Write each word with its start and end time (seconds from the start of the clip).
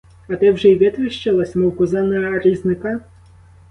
А 0.29 0.35
ти 0.35 0.51
вже 0.51 0.69
й 0.69 0.75
витріщилась, 0.75 1.55
мов 1.55 1.77
коза 1.77 2.01
на 2.01 2.39
різника? 2.39 2.99